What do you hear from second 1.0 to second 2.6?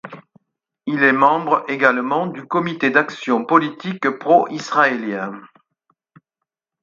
est membre également du